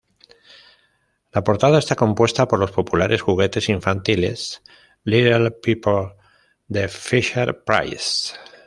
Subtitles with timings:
[1.31, 4.63] La portada está compuesta por los populares juguetes infantiles
[5.03, 6.15] Little People
[6.67, 8.33] de Fisher-Price.